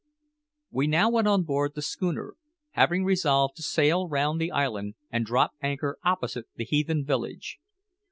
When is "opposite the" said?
6.03-6.65